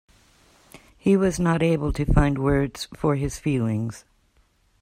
He 0.97 1.15
was 1.15 1.39
not 1.39 1.61
able 1.61 1.93
to 1.93 2.11
find 2.11 2.39
words 2.39 2.87
for 2.91 3.17
his 3.17 3.37
feelings. 3.37 4.03